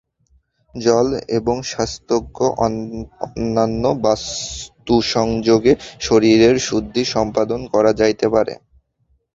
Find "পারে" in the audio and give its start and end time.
8.35-8.53